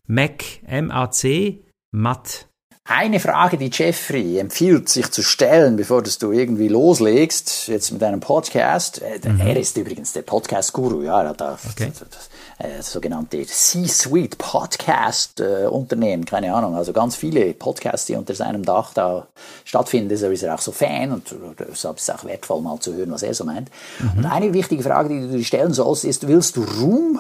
Mac, 0.05 0.43
M-A-C, 0.67 1.65
Matt. 1.91 2.47
Eine 2.89 3.20
Frage, 3.20 3.58
die 3.58 3.70
Jeffrey 3.70 4.39
empfiehlt, 4.39 4.88
sich 4.88 5.12
zu 5.12 5.22
stellen, 5.22 5.75
bevor 5.75 6.01
du 6.01 6.32
irgendwie 6.32 6.70
loslegst, 6.70 7.67
jetzt 7.67 7.91
mit 7.91 8.01
einem 8.01 8.22
Podcast. 8.22 9.01
Äh, 9.01 9.20
mhm. 9.27 9.41
Er 9.41 9.58
ist 9.58 9.75
übrigens 9.75 10.13
der 10.13 10.22
Podcast-Guru, 10.22 11.01
ja, 11.03 11.22
er 11.22 11.29
hat 11.29 11.41
da 11.41 11.60
okay. 11.70 11.91
das, 11.91 12.29
äh, 12.60 12.82
sogenannte 12.82 13.46
C-Suite 13.46 14.38
Podcast-Unternehmen, 14.38 16.24
äh, 16.24 16.25
keine 16.25 16.53
Ahnung, 16.53 16.75
also 16.75 16.94
ganz 16.94 17.17
viele 17.17 17.53
Podcasts, 17.53 18.06
die 18.06 18.15
unter 18.15 18.34
seinem 18.34 18.63
Dach 18.63 18.94
da 18.94 19.27
stattfinden, 19.65 20.08
deshalb 20.08 20.32
ist 20.32 20.44
er 20.44 20.56
auch 20.56 20.62
so 20.62 20.72
Fan 20.72 21.12
und 21.12 21.36
deshalb 21.60 21.98
ist 21.98 22.10
es 22.10 22.15
auch 22.15 22.24
wertvoll, 22.24 22.62
mal 22.62 22.79
zu 22.79 22.94
hören, 22.94 23.12
was 23.12 23.22
er 23.22 23.34
so 23.34 23.44
meint. 23.44 23.70
Mhm. 24.00 24.20
Und 24.20 24.25
eine 24.27 24.53
wichtige 24.53 24.82
Frage, 24.82 25.10
die 25.10 25.20
du 25.20 25.27
dir 25.27 25.44
stellen 25.44 25.74
sollst, 25.74 26.06
ist, 26.06 26.25
willst 26.25 26.56
du 26.56 26.63
Ruhm 26.63 27.20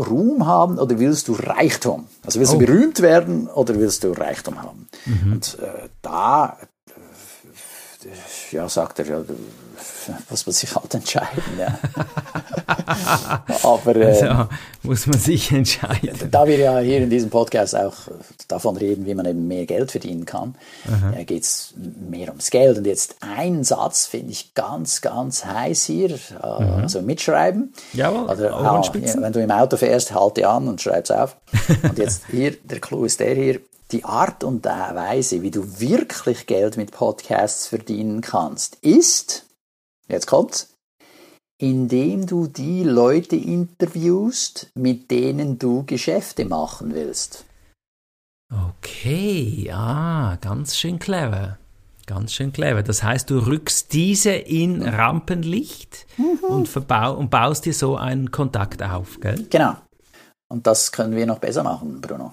Ruhm 0.00 0.46
haben 0.46 0.78
oder 0.78 0.98
willst 0.98 1.28
du 1.28 1.34
Reichtum? 1.34 2.06
Also 2.24 2.40
willst 2.40 2.54
oh. 2.54 2.58
du 2.58 2.66
berühmt 2.66 3.00
werden 3.00 3.48
oder 3.48 3.74
willst 3.76 4.04
du 4.04 4.12
Reichtum 4.12 4.62
haben? 4.62 4.88
Mhm. 5.06 5.32
Und 5.32 5.58
äh, 5.60 5.88
da 6.02 6.56
äh, 8.04 8.54
ja, 8.54 8.68
sagt 8.68 8.98
er, 8.98 9.06
ja, 9.06 9.24
muss 10.28 10.46
man 10.46 10.52
sich 10.54 10.74
halt 10.74 10.94
entscheiden. 10.94 11.42
Ja. 11.58 11.78
Aber 13.62 13.96
äh, 13.96 14.04
also, 14.04 14.48
muss 14.82 15.06
man 15.06 15.18
sich 15.18 15.52
entscheiden. 15.52 16.30
Da 16.30 16.46
wir 16.46 16.58
ja 16.58 16.78
hier 16.78 16.98
in 16.98 17.10
diesem 17.10 17.30
Podcast 17.30 17.76
auch 17.76 17.94
davon 18.52 18.76
reden, 18.76 19.06
wie 19.06 19.14
man 19.14 19.26
eben 19.26 19.46
mehr 19.48 19.66
Geld 19.66 19.90
verdienen 19.90 20.24
kann, 20.24 20.54
äh, 21.16 21.24
geht 21.24 21.42
es 21.42 21.74
mehr 21.76 22.28
ums 22.28 22.50
Geld. 22.50 22.78
Und 22.78 22.86
jetzt 22.86 23.16
ein 23.20 23.64
Satz 23.64 24.06
finde 24.06 24.32
ich 24.32 24.54
ganz, 24.54 25.00
ganz 25.00 25.44
heiß 25.44 25.84
hier, 25.84 26.10
äh, 26.10 26.14
mhm. 26.14 26.82
also 26.82 27.02
mitschreiben. 27.02 27.72
Jawohl, 27.92 28.24
Oder, 28.24 28.54
ah, 28.54 28.82
ja, 28.82 29.22
wenn 29.22 29.32
du 29.32 29.42
im 29.42 29.50
Auto 29.50 29.76
fährst, 29.76 30.14
halte 30.14 30.48
an 30.48 30.68
und 30.68 30.80
schreib 30.80 31.04
es 31.04 31.10
auf. 31.10 31.36
und 31.82 31.98
jetzt 31.98 32.24
hier, 32.30 32.56
der 32.62 32.80
Clou 32.80 33.04
ist 33.04 33.20
der 33.20 33.34
hier, 33.34 33.60
die 33.92 34.04
Art 34.04 34.44
und 34.44 34.64
Weise, 34.64 35.42
wie 35.42 35.50
du 35.50 35.80
wirklich 35.80 36.46
Geld 36.46 36.76
mit 36.76 36.92
Podcasts 36.92 37.66
verdienen 37.66 38.20
kannst, 38.20 38.76
ist, 38.82 39.46
jetzt 40.08 40.26
kommt's, 40.26 40.68
indem 41.58 42.26
du 42.26 42.46
die 42.46 42.84
Leute 42.84 43.36
interviewst, 43.36 44.68
mit 44.74 45.10
denen 45.10 45.58
du 45.58 45.84
Geschäfte 45.84 46.46
machen 46.46 46.94
willst. 46.94 47.44
Okay, 48.50 49.70
ah, 49.72 50.36
ganz 50.40 50.76
schön 50.76 50.98
clever. 50.98 51.58
Ganz 52.06 52.32
schön 52.32 52.52
clever. 52.52 52.82
Das 52.82 53.04
heißt, 53.04 53.30
du 53.30 53.38
rückst 53.46 53.92
diese 53.92 54.32
in 54.32 54.82
Rampenlicht 54.82 56.06
und, 56.48 56.66
verbau 56.68 57.14
und 57.14 57.30
baust 57.30 57.66
dir 57.66 57.74
so 57.74 57.96
einen 57.96 58.32
Kontakt 58.32 58.82
auf, 58.82 59.20
gell? 59.20 59.46
Genau. 59.48 59.76
Und 60.48 60.66
das 60.66 60.90
können 60.90 61.14
wir 61.14 61.26
noch 61.26 61.38
besser 61.38 61.62
machen, 61.62 62.00
Bruno. 62.00 62.32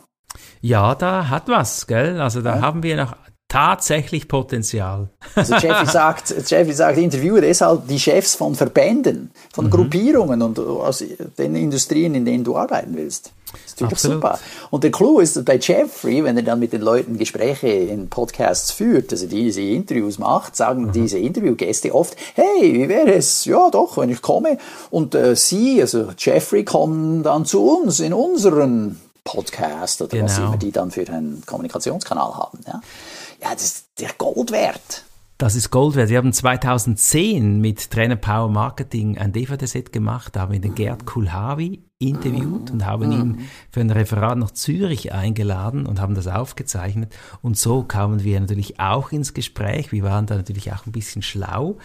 Ja, 0.62 0.96
da 0.96 1.30
hat 1.30 1.48
was, 1.48 1.86
gell? 1.86 2.20
Also 2.20 2.42
da 2.42 2.60
haben 2.62 2.82
wir 2.82 2.98
noch 2.98 3.16
tatsächlich 3.48 4.28
Potenzial. 4.28 5.10
Also 5.36 5.54
Jeffrey 5.56 5.86
sagt, 5.92 6.30
Jeffrey 6.50 6.74
sagt, 6.74 6.98
interviewe 6.98 7.42
deshalb 7.42 7.88
die 7.88 8.00
Chefs 8.00 8.34
von 8.34 8.56
Verbänden, 8.56 9.32
von 9.54 9.70
Gruppierungen 9.70 10.42
und 10.42 10.60
aus 10.60 11.04
den 11.38 11.56
Industrien, 11.56 12.16
in 12.16 12.26
denen 12.26 12.44
du 12.44 12.58
arbeiten 12.58 12.96
willst. 12.96 13.32
Das 13.52 13.74
ist 13.74 13.82
natürlich 13.82 14.00
super. 14.00 14.40
Und 14.70 14.84
der 14.84 14.92
Clou 14.92 15.20
ist 15.20 15.44
bei 15.46 15.58
Jeffrey, 15.58 16.24
wenn 16.24 16.36
er 16.38 16.44
dann 16.44 16.60
mit 16.60 16.74
den 16.74 16.82
Leuten 16.82 17.18
Gespräche 17.18 17.68
in 17.68 18.10
Podcasts 18.10 18.72
führt, 18.72 19.12
also 19.12 19.28
diese 19.28 19.62
Interviews 19.62 20.20
macht, 20.20 20.56
sagen 20.56 20.92
diese 20.92 21.18
Interviewgäste 21.18 21.94
oft, 21.94 22.16
hey, 22.36 22.74
wie 22.74 22.90
wäre 22.90 23.14
es? 23.14 23.46
Ja, 23.46 23.70
doch, 23.70 23.98
wenn 23.98 24.10
ich 24.10 24.22
komme. 24.22 24.58
Und 24.90 25.16
äh, 25.16 25.36
sie, 25.36 25.82
also 25.82 26.10
Jeffrey, 26.18 26.66
kommen 26.66 27.24
dann 27.24 27.46
zu 27.46 27.66
uns 27.66 28.00
in 28.00 28.14
unseren 28.14 29.00
Podcast 29.24 30.02
oder 30.02 30.22
was 30.24 30.36
Genau. 30.36 30.48
immer 30.48 30.58
die 30.58 30.72
dann 30.72 30.92
für 30.92 31.08
einen 31.08 31.44
Kommunikationskanal 31.46 32.36
haben. 32.36 32.60
Ja, 32.66 32.82
ja 33.42 33.54
das 33.54 33.64
ist 33.64 33.86
der 34.00 34.10
Gold 34.18 34.52
wert. 34.52 35.04
Das 35.38 35.56
ist 35.56 35.70
Gold 35.70 35.96
wert. 35.96 36.10
Wir 36.10 36.18
haben 36.18 36.34
2010 36.34 37.60
mit 37.62 37.92
Trainer 37.92 38.16
Power 38.16 38.50
Marketing 38.50 39.18
ein 39.18 39.32
DVD-Set 39.34 39.92
gemacht, 39.94 40.36
da 40.36 40.42
haben 40.42 40.54
wir 40.54 40.60
den 40.60 40.76
Gerd 40.76 41.06
Kulhavi 41.06 41.87
interviewt 42.00 42.70
und 42.70 42.86
haben 42.86 43.12
ihn 43.12 43.50
für 43.72 43.80
ein 43.80 43.90
Referat 43.90 44.38
nach 44.38 44.52
Zürich 44.52 45.14
eingeladen 45.14 45.88
und 45.88 46.00
haben 46.00 46.14
das 46.14 46.28
aufgezeichnet. 46.28 47.16
Und 47.42 47.58
so 47.58 47.84
kamen 47.84 48.24
wir 48.24 48.40
natürlich 48.40 48.80
auch 48.80 49.12
ins 49.12 49.34
Gespräch. 49.34 49.92
Wir 49.92 50.04
waren 50.04 50.28
da 50.28 50.36
natürlich 50.36 50.72
auch 50.72 50.86
ein 50.86 50.92
bisschen 50.92 51.24
schlau. 51.24 51.78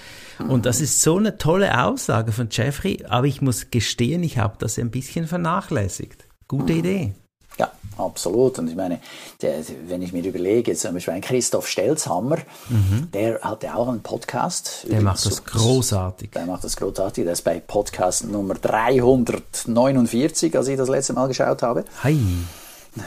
Und 0.48 0.66
das 0.66 0.80
ist 0.80 1.00
so 1.00 1.16
eine 1.16 1.38
tolle 1.38 1.82
Aussage 1.82 2.32
von 2.32 2.48
Jeffrey, 2.50 3.04
aber 3.08 3.26
ich 3.26 3.40
muss 3.40 3.70
gestehen, 3.70 4.22
ich 4.22 4.38
habe 4.38 4.56
das 4.58 4.78
ein 4.78 4.90
bisschen 4.90 5.26
vernachlässigt. 5.26 6.26
Gute 6.46 6.74
Idee. 6.74 7.14
Ja, 7.58 7.70
absolut. 7.98 8.58
Und 8.58 8.68
ich 8.68 8.76
meine, 8.76 9.00
der, 9.40 9.60
wenn 9.86 10.02
ich 10.02 10.12
mir 10.12 10.24
überlege, 10.24 10.74
zum 10.74 10.94
Beispiel 10.94 11.14
ein 11.14 11.20
Christoph 11.20 11.68
Stelzhammer, 11.68 12.38
der 13.12 13.40
hatte 13.40 13.74
auch 13.74 13.88
einen 13.88 14.02
Podcast. 14.02 14.84
Mhm. 14.86 14.90
Der 14.90 15.00
macht 15.02 15.26
das 15.26 15.44
großartig. 15.44 16.30
Der 16.30 16.46
macht 16.46 16.64
das 16.64 16.76
großartig. 16.76 17.24
Der 17.24 17.34
ist 17.34 17.42
bei 17.42 17.60
Podcast 17.60 18.26
Nummer 18.26 18.54
349, 18.54 20.56
als 20.56 20.68
ich 20.68 20.76
das 20.76 20.88
letzte 20.88 21.12
Mal 21.12 21.28
geschaut 21.28 21.62
habe. 21.62 21.84
Hi. 22.02 22.18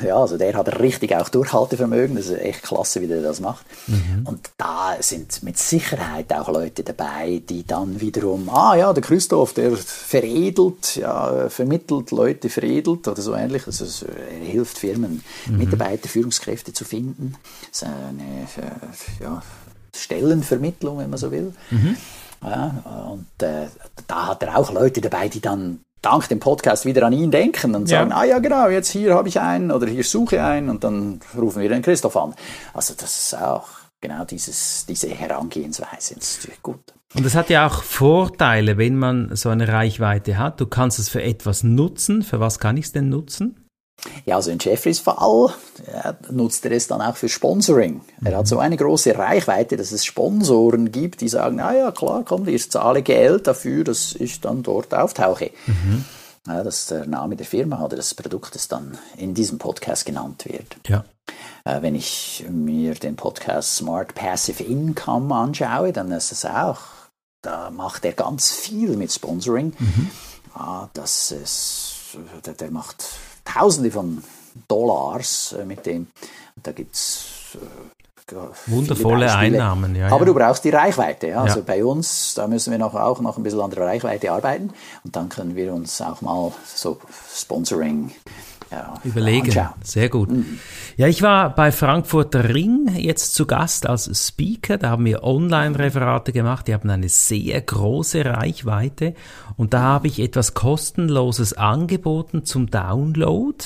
Ja, 0.03 0.17
also 0.17 0.37
der 0.37 0.53
hat 0.55 0.79
richtig 0.79 1.15
auch 1.15 1.29
Durchhaltevermögen. 1.29 2.15
Das 2.15 2.25
ist 2.27 2.39
echt 2.39 2.63
klasse, 2.63 3.01
wie 3.01 3.07
der 3.07 3.21
das 3.21 3.39
macht. 3.39 3.65
Mhm. 3.85 4.25
Und 4.25 4.49
da 4.57 4.95
sind 4.99 5.43
mit 5.43 5.59
Sicherheit 5.59 6.33
auch 6.33 6.49
Leute 6.49 6.83
dabei, 6.83 7.43
die 7.47 7.65
dann 7.67 8.01
wiederum, 8.01 8.49
ah 8.49 8.75
ja, 8.75 8.93
der 8.93 9.03
Christoph, 9.03 9.53
der 9.53 9.77
veredelt, 9.77 10.95
ja, 10.95 11.49
vermittelt 11.49 12.09
Leute, 12.11 12.49
veredelt 12.49 13.07
oder 13.07 13.21
so 13.21 13.35
ähnlich. 13.35 13.67
Also 13.67 13.85
er 14.07 14.45
hilft 14.45 14.79
Firmen, 14.79 15.23
Mhm. 15.47 15.57
Mitarbeiter, 15.57 16.09
Führungskräfte 16.09 16.73
zu 16.73 16.83
finden. 16.85 17.35
Das 17.69 17.83
ist 17.83 17.87
eine 17.87 18.23
äh, 18.43 19.23
ja, 19.23 19.43
Stellenvermittlung, 19.95 20.97
wenn 20.99 21.09
man 21.09 21.19
so 21.19 21.31
will. 21.31 21.53
Ja, 22.43 23.09
und 23.11 23.43
äh, 23.43 23.67
da 24.07 24.27
hat 24.27 24.43
er 24.43 24.57
auch 24.57 24.71
Leute 24.71 25.01
dabei, 25.01 25.29
die 25.29 25.41
dann 25.41 25.79
dank 26.05 26.27
dem 26.29 26.39
Podcast 26.39 26.85
wieder 26.85 27.05
an 27.05 27.13
ihn 27.13 27.31
denken 27.31 27.75
und 27.75 27.89
Ja. 27.89 28.00
sagen, 28.00 28.12
ah 28.12 28.24
ja 28.24 28.39
genau, 28.39 28.69
jetzt 28.69 28.89
hier 28.89 29.15
habe 29.15 29.27
ich 29.27 29.39
einen 29.39 29.71
oder 29.71 29.88
hier 29.88 30.03
suche 30.03 30.43
einen 30.43 30.69
und 30.69 30.83
dann 30.83 31.19
rufen 31.38 31.62
wir 31.62 31.69
den 31.69 31.81
Christoph 31.81 32.15
an. 32.17 32.33
Also 32.74 32.93
das 32.97 33.24
ist 33.24 33.38
auch 33.41 33.67
genau 34.01 34.24
dieses, 34.25 34.85
diese 34.88 35.09
Herangehensweise. 35.09 36.15
Das 36.15 36.29
ist 36.31 36.38
natürlich 36.39 36.62
gut. 36.62 36.79
Und 37.15 37.25
es 37.25 37.33
hat 37.35 37.50
ja 37.50 37.65
auch 37.67 37.81
Vorteile, 37.81 38.77
wenn 38.77 38.97
man 38.97 39.35
so 39.35 39.50
eine 39.50 39.67
Reichweite 39.69 40.38
hat. 40.38 40.59
Du 40.59 40.67
kannst 40.67 41.00
es 41.00 41.07
für 41.09 41.24
etwas 41.24 41.63
nutzen. 41.63 42.24
Für 42.24 42.39
was 42.39 42.59
kann 42.59 42.75
ich 42.77 42.85
es 42.85 42.91
denn 42.91 43.09
nutzen? 43.09 43.64
Ja, 44.25 44.35
also 44.35 44.51
in 44.51 44.59
Jeffreys 44.59 44.99
Fall 44.99 45.53
ja, 45.91 46.15
nutzt 46.29 46.65
er 46.65 46.71
es 46.71 46.87
dann 46.87 47.01
auch 47.01 47.15
für 47.15 47.29
Sponsoring. 47.29 48.01
Er 48.23 48.37
hat 48.37 48.47
so 48.47 48.59
eine 48.59 48.77
große 48.77 49.17
Reichweite, 49.17 49.77
dass 49.77 49.91
es 49.91 50.05
Sponsoren 50.05 50.91
gibt, 50.91 51.21
die 51.21 51.29
sagen, 51.29 51.59
ah 51.59 51.73
ja, 51.73 51.91
klar, 51.91 52.23
komm, 52.25 52.47
ich 52.47 52.69
zahle 52.69 53.01
Geld 53.01 53.47
dafür, 53.47 53.83
dass 53.83 54.13
ich 54.13 54.41
dann 54.41 54.63
dort 54.63 54.93
auftauche. 54.93 55.51
Ja, 56.47 56.63
dass 56.63 56.87
der 56.87 57.07
Name 57.07 57.35
der 57.35 57.45
Firma 57.45 57.83
oder 57.83 57.95
des 57.95 58.13
Produktes 58.13 58.67
dann 58.67 58.97
in 59.17 59.33
diesem 59.33 59.57
Podcast 59.57 60.05
genannt 60.05 60.45
wird. 60.45 60.75
Ja. 60.87 61.03
Äh, 61.63 61.81
wenn 61.81 61.95
ich 61.95 62.45
mir 62.47 62.93
den 62.93 63.15
Podcast 63.15 63.77
Smart 63.77 64.13
Passive 64.13 64.63
Income 64.63 65.33
anschaue, 65.33 65.91
dann 65.91 66.11
ist 66.11 66.31
es 66.31 66.45
auch, 66.45 66.81
da 67.41 67.71
macht 67.71 68.05
er 68.05 68.13
ganz 68.13 68.51
viel 68.51 68.95
mit 68.95 69.11
Sponsoring. 69.11 69.73
Ah, 70.53 70.87
das 70.93 71.31
ist, 71.31 71.95
der, 72.45 72.53
der 72.53 72.69
macht 72.69 73.03
Tausende 73.45 73.91
von 73.91 74.23
Dollars 74.67 75.55
äh, 75.59 75.65
mit 75.65 75.85
dem. 75.85 76.07
Da 76.61 76.71
gibt's 76.71 77.55
äh, 77.55 77.57
Wundervolle. 78.65 79.31
Einnahmen, 79.35 79.95
ja, 79.95 80.07
Aber 80.07 80.21
ja. 80.21 80.25
du 80.25 80.33
brauchst 80.33 80.63
die 80.63 80.71
Reichweite. 80.71 81.27
Ja? 81.27 81.43
Also 81.43 81.59
Ja. 81.59 81.65
bei 81.65 81.85
uns, 81.85 82.33
da 82.33 82.47
müssen 82.47 82.71
wir 82.71 82.79
noch, 82.79 82.95
auch 82.95 83.21
noch 83.21 83.37
ein 83.37 83.43
bisschen 83.43 83.61
an 83.61 83.69
der 83.69 83.85
Reichweite 83.85 84.31
arbeiten. 84.31 84.71
Und 85.03 85.15
dann 85.15 85.29
können 85.29 85.55
wir 85.55 85.71
uns 85.73 86.01
auch 86.01 86.21
mal 86.21 86.51
so 86.65 86.97
Sponsoring 87.35 88.11
Überlegen. 89.03 89.48
anschauen. 89.48 89.74
Sehr 89.84 90.10
gut. 90.10 90.29
Ja, 90.98 91.07
ich 91.07 91.22
war 91.22 91.53
bei 91.53 91.72
Frankfurter 91.72 92.53
Ring 92.53 92.89
jetzt 92.95 93.36
zu 93.36 93.45
Gast 93.45 93.88
als 93.88 94.27
Speaker. 94.27 94.77
Da 94.77 94.89
haben 94.89 95.05
wir 95.05 95.24
Online-Referate 95.24 96.31
gemacht. 96.31 96.67
Die 96.67 96.74
haben 96.74 96.89
eine 96.89 97.10
sehr 97.10 97.62
große 97.62 98.25
Reichweite. 98.25 99.13
Und 99.57 99.74
da 99.74 99.81
habe 99.81 100.07
ich 100.07 100.19
etwas 100.19 100.53
kostenloses 100.53 101.53
angeboten 101.53 102.45
zum 102.45 102.69
Download. 102.69 103.57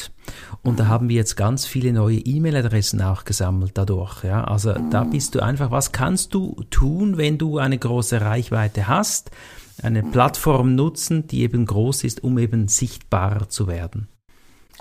Und 0.61 0.79
da 0.79 0.87
haben 0.87 1.09
wir 1.09 1.15
jetzt 1.15 1.35
ganz 1.35 1.65
viele 1.65 1.93
neue 1.93 2.17
E-Mail-Adressen 2.17 3.01
auch 3.01 3.23
gesammelt 3.23 3.71
dadurch. 3.75 4.23
Ja, 4.23 4.43
also 4.43 4.73
da 4.91 5.03
bist 5.03 5.35
du 5.35 5.39
einfach, 5.39 5.71
was 5.71 5.91
kannst 5.91 6.33
du 6.33 6.63
tun, 6.69 7.17
wenn 7.17 7.37
du 7.37 7.57
eine 7.57 7.77
große 7.77 8.21
Reichweite 8.21 8.87
hast? 8.87 9.31
Eine 9.81 10.03
Plattform 10.03 10.75
nutzen, 10.75 11.27
die 11.27 11.41
eben 11.41 11.65
groß 11.65 12.03
ist, 12.03 12.23
um 12.23 12.37
eben 12.37 12.67
sichtbarer 12.67 13.47
zu 13.47 13.67
werden. 13.67 14.09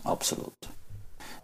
Absolut. 0.05 0.52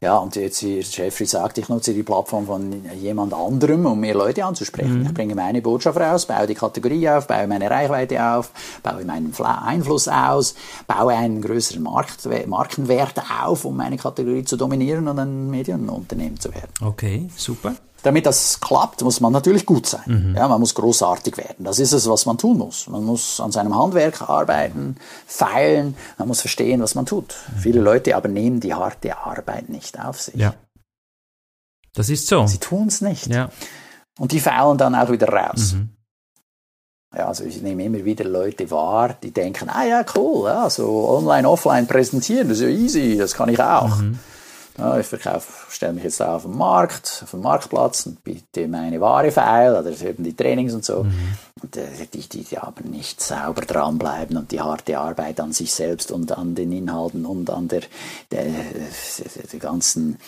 Ja, 0.01 0.19
und 0.19 0.37
jetzt 0.37 0.59
hier 0.59 0.83
Jeffrey 0.83 1.25
sagt, 1.25 1.57
ich 1.57 1.71
nutze 1.71 1.95
die 1.95 2.03
Plattform 2.03 2.47
von 2.47 2.85
jemand 2.95 3.33
anderem, 3.33 3.87
um 3.87 3.99
mehr 3.99 4.15
Leute 4.15 4.45
anzusprechen. 4.45 5.03
Ich 5.07 5.15
bringe 5.15 5.35
meine 5.35 5.63
Botschaft 5.63 5.99
raus, 5.99 6.27
baue 6.27 6.47
die 6.47 6.55
Kategorie 6.55 7.09
auf, 7.09 7.27
baue 7.27 7.47
meine 7.47 7.71
Reichweite 7.71 8.23
auf, 8.23 8.51
baue 8.83 9.05
meinen 9.07 9.33
Einfluss 9.41 10.09
aus, 10.09 10.57
baue 10.87 11.15
einen 11.15 11.41
größeren 11.41 11.83
Markt, 11.83 12.29
Markenwert 12.47 13.23
auf, 13.43 13.65
um 13.65 13.79
meine 13.79 13.97
Kategorie 13.97 14.45
zu 14.45 14.59
dominieren 14.59 15.09
und 15.09 15.19
ein 15.19 15.49
Medienunternehmen 15.49 16.39
zu 16.39 16.53
werden. 16.53 16.71
Okay, 16.83 17.29
super. 17.35 17.75
Damit 18.05 18.27
das 18.27 18.61
klappt, 18.61 19.03
muss 19.03 19.21
man 19.21 19.33
natürlich 19.33 19.65
gut 19.65 19.87
sein. 19.87 20.35
Ja, 20.37 20.47
man 20.47 20.61
muss 20.61 20.75
großartig 20.75 21.37
werden. 21.39 21.65
Das 21.65 21.79
ist 21.79 21.93
es, 21.93 22.09
was 22.09 22.27
man 22.27 22.39
tun 22.39 22.59
muss. 22.59 22.87
Man 22.87 23.03
muss 23.03 23.41
an 23.41 23.51
seinem 23.51 23.75
Handwerk 23.77 24.23
arbeiten, 24.29 24.97
feilen, 25.27 25.97
man 26.19 26.29
muss 26.29 26.41
verstehen, 26.41 26.83
was 26.83 26.95
man 26.95 27.07
tut. 27.07 27.35
Viele 27.59 27.81
Leute 27.81 28.15
aber 28.15 28.29
nehmen 28.29 28.61
die 28.61 28.75
harte 28.75 29.17
Arbeit 29.17 29.71
nicht 29.71 29.99
auf 29.99 30.21
sich. 30.21 30.37
Ja. 30.37 30.55
Das 31.95 32.11
ist 32.11 32.27
so. 32.27 32.47
Sie 32.47 32.59
tun 32.59 32.89
es 32.89 33.01
nicht. 33.01 33.27
Ja. 33.29 33.49
Und 34.19 34.33
die 34.33 34.41
faulen 34.41 34.79
dann 34.79 34.95
auch 34.95 35.11
wieder 35.11 35.29
raus. 35.29 35.75
Ja, 37.17 37.29
also 37.29 37.45
ich 37.45 37.63
nehme 37.63 37.85
immer 37.85 38.05
wieder 38.05 38.25
Leute 38.25 38.71
wahr, 38.71 39.17
die 39.23 39.31
denken, 39.31 39.71
ah 39.71 39.85
ja, 39.85 40.05
cool, 40.17 40.49
ja, 40.49 40.69
so 40.69 41.09
online, 41.09 41.49
offline 41.49 41.87
präsentieren, 41.87 42.49
das 42.49 42.59
ist 42.59 42.65
ja 42.65 42.69
easy, 42.69 43.17
das 43.17 43.35
kann 43.35 43.49
ich 43.49 43.61
auch. 43.63 43.99
Ja, 44.77 44.99
ich 44.99 45.07
verkaufe, 45.07 45.47
stelle 45.71 45.93
mich 45.93 46.03
jetzt 46.03 46.19
da 46.19 46.35
auf 46.35 46.43
den 46.43 46.57
Markt, 46.57 47.21
auf 47.23 47.31
den 47.31 47.43
Marktplatz 47.43 48.07
und 48.07 48.25
biete 48.25 48.67
meine 48.67 49.01
Ware 49.01 49.31
feil 49.31 49.77
oder 49.77 49.91
eben 49.91 50.25
die 50.25 50.35
Trainings 50.35 50.75
und 50.75 50.85
so. 50.85 51.07
Und 51.63 51.77
äh, 51.77 51.87
die, 52.13 52.29
die, 52.29 52.43
die 52.43 52.59
aber 52.59 52.83
nicht 52.83 53.21
sauber 53.21 53.63
dranbleiben 53.63 54.37
und 54.37 54.51
die 54.51 54.61
harte 54.61 54.99
Arbeit 54.99 55.39
an 55.39 55.53
sich 55.53 55.73
selbst 55.73 56.11
und 56.11 56.33
an 56.37 56.57
den 56.57 56.73
Inhalten 56.73 57.25
und 57.25 57.51
an 57.51 57.69
der, 57.69 57.83
der, 58.33 58.47
der 59.53 59.61
ganzen 59.61 60.19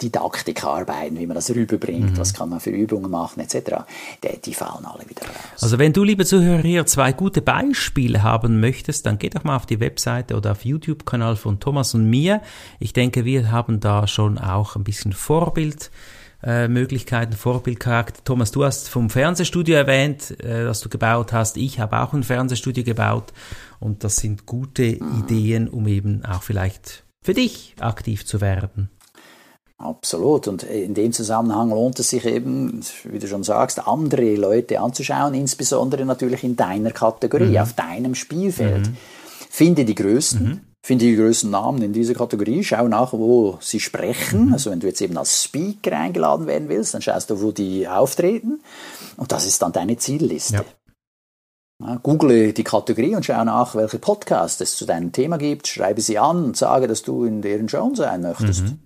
Didaktik 0.00 0.62
arbeiten, 0.62 1.18
wie 1.18 1.26
man 1.26 1.34
das 1.34 1.50
rüberbringt, 1.50 2.18
was 2.18 2.32
kann 2.32 2.50
man 2.50 2.60
für 2.60 2.70
Übungen 2.70 3.10
machen 3.10 3.40
etc., 3.40 3.82
die, 4.22 4.40
die 4.40 4.54
fallen 4.54 4.84
alle 4.84 5.08
wieder 5.08 5.22
raus. 5.22 5.60
Also 5.60 5.78
wenn 5.80 5.92
du, 5.92 6.04
liebe 6.04 6.24
Zuhörer, 6.24 6.62
hier 6.62 6.86
zwei 6.86 7.12
gute 7.12 7.42
Beispiele 7.42 8.22
haben 8.22 8.60
möchtest, 8.60 9.06
dann 9.06 9.18
geh 9.18 9.28
doch 9.28 9.42
mal 9.42 9.56
auf 9.56 9.66
die 9.66 9.80
Webseite 9.80 10.36
oder 10.36 10.52
auf 10.52 10.64
YouTube-Kanal 10.64 11.34
von 11.34 11.58
Thomas 11.58 11.94
und 11.94 12.08
mir. 12.08 12.42
Ich 12.78 12.92
denke, 12.92 13.24
wir 13.24 13.50
haben 13.50 13.80
da 13.80 13.87
schon 14.06 14.38
auch 14.38 14.76
ein 14.76 14.84
bisschen 14.84 15.12
Vorbild. 15.12 15.90
Äh, 16.40 16.68
Möglichkeiten, 16.68 17.32
Vorbildcharakter. 17.32 18.22
Thomas, 18.22 18.52
du 18.52 18.64
hast 18.64 18.88
vom 18.88 19.10
Fernsehstudio 19.10 19.74
erwähnt, 19.74 20.38
äh, 20.40 20.64
das 20.64 20.80
du 20.80 20.88
gebaut 20.88 21.32
hast. 21.32 21.56
Ich 21.56 21.80
habe 21.80 21.98
auch 22.00 22.12
ein 22.12 22.22
Fernsehstudio 22.22 22.84
gebaut 22.84 23.32
und 23.80 24.04
das 24.04 24.18
sind 24.18 24.46
gute 24.46 24.84
Ideen, 24.84 25.68
um 25.68 25.88
eben 25.88 26.24
auch 26.24 26.44
vielleicht 26.44 27.02
für 27.22 27.34
dich 27.34 27.74
aktiv 27.80 28.24
zu 28.24 28.40
werden. 28.40 28.88
Absolut. 29.78 30.48
Und 30.48 30.64
in 30.64 30.94
dem 30.94 31.12
Zusammenhang 31.12 31.70
lohnt 31.70 31.98
es 32.00 32.10
sich 32.10 32.24
eben, 32.24 32.80
wie 33.04 33.18
du 33.18 33.28
schon 33.28 33.44
sagst, 33.44 33.86
andere 33.86 34.34
Leute 34.34 34.80
anzuschauen, 34.80 35.34
insbesondere 35.34 36.04
natürlich 36.04 36.42
in 36.42 36.56
deiner 36.56 36.90
Kategorie, 36.90 37.50
mhm. 37.50 37.58
auf 37.58 37.72
deinem 37.74 38.14
Spielfeld. 38.16 38.88
Mhm. 38.88 38.96
Finde 39.50 39.84
die 39.84 39.94
Größten, 39.94 40.44
mhm. 40.44 40.60
Finde 40.88 41.04
die 41.04 41.16
größten 41.16 41.50
Namen 41.50 41.82
in 41.82 41.92
dieser 41.92 42.14
Kategorie, 42.14 42.64
schau 42.64 42.88
nach, 42.88 43.12
wo 43.12 43.58
sie 43.60 43.78
sprechen. 43.78 44.46
Mhm. 44.46 44.52
Also 44.54 44.70
wenn 44.70 44.80
du 44.80 44.86
jetzt 44.86 45.02
eben 45.02 45.18
als 45.18 45.44
Speaker 45.44 45.92
eingeladen 45.92 46.46
werden 46.46 46.70
willst, 46.70 46.94
dann 46.94 47.02
schaust 47.02 47.28
du, 47.28 47.42
wo 47.42 47.52
die 47.52 47.86
auftreten. 47.86 48.60
Und 49.18 49.30
das 49.30 49.44
ist 49.44 49.60
dann 49.60 49.72
deine 49.72 49.98
Zielliste. 49.98 50.54
Ja. 50.54 50.64
Ja, 51.80 52.00
google 52.02 52.52
die 52.54 52.64
Kategorie 52.64 53.14
und 53.14 53.24
schau 53.24 53.44
nach, 53.44 53.76
welche 53.76 54.00
Podcasts 54.00 54.60
es 54.60 54.74
zu 54.74 54.84
deinem 54.84 55.12
Thema 55.12 55.36
gibt, 55.36 55.68
schreibe 55.68 56.00
sie 56.00 56.18
an 56.18 56.42
und 56.42 56.56
sage, 56.56 56.88
dass 56.88 57.02
du 57.02 57.24
in 57.24 57.40
deren 57.40 57.68
Show 57.68 57.92
sein 57.94 58.22
möchtest. 58.22 58.62
Mhm. 58.62 58.78